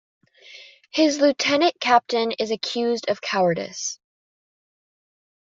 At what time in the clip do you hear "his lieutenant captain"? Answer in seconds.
0.89-2.31